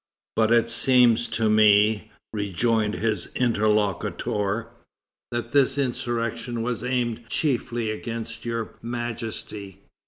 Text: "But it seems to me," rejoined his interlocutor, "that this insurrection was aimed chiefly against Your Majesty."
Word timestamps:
"But 0.35 0.51
it 0.51 0.71
seems 0.71 1.27
to 1.27 1.47
me," 1.47 2.09
rejoined 2.33 2.95
his 2.95 3.27
interlocutor, 3.35 4.69
"that 5.29 5.51
this 5.51 5.77
insurrection 5.77 6.63
was 6.63 6.83
aimed 6.83 7.29
chiefly 7.29 7.91
against 7.91 8.43
Your 8.43 8.79
Majesty." 8.81 9.83